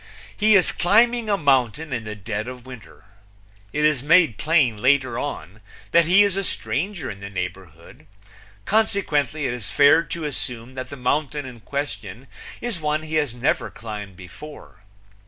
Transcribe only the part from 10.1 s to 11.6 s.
assume that the mountain in